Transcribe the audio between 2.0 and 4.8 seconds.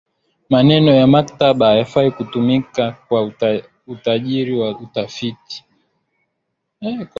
kutumika kwa ajiri ya